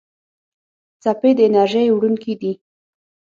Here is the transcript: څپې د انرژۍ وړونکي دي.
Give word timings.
څپې 1.01 1.31
د 1.37 1.39
انرژۍ 1.47 1.87
وړونکي 1.91 2.33
دي. 2.41 2.51